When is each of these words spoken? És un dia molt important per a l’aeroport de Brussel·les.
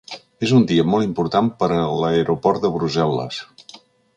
És 0.45 0.53
un 0.59 0.63
dia 0.69 0.85
molt 0.93 1.07
important 1.09 1.51
per 1.59 1.69
a 1.75 1.83
l’aeroport 2.05 2.65
de 2.65 2.73
Brussel·les. 2.79 3.43